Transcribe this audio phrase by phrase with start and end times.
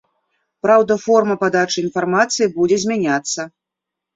[0.65, 3.41] Праўда, форма падачы інфармацыі будзе змяняцца.